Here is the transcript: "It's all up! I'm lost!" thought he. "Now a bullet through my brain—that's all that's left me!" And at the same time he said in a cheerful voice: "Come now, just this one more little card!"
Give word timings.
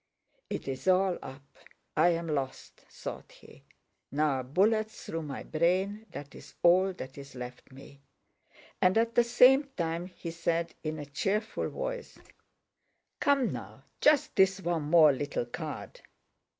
"It's 0.49 0.87
all 0.87 1.19
up! 1.21 1.45
I'm 1.95 2.25
lost!" 2.27 2.85
thought 2.89 3.31
he. 3.33 3.65
"Now 4.11 4.39
a 4.39 4.43
bullet 4.43 4.89
through 4.89 5.21
my 5.21 5.43
brain—that's 5.43 6.55
all 6.63 6.91
that's 6.91 7.35
left 7.35 7.71
me!" 7.71 8.01
And 8.81 8.97
at 8.97 9.13
the 9.13 9.23
same 9.23 9.65
time 9.77 10.07
he 10.07 10.31
said 10.31 10.73
in 10.81 10.97
a 10.97 11.05
cheerful 11.05 11.69
voice: 11.69 12.17
"Come 13.19 13.53
now, 13.53 13.83
just 13.99 14.35
this 14.35 14.59
one 14.59 14.89
more 14.89 15.11
little 15.11 15.45
card!" 15.45 16.01